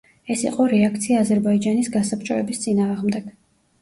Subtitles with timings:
[0.35, 3.31] ეს იყო რეაქცია აზერბაიჯანის გასაბჭოების წინააღმდეგ.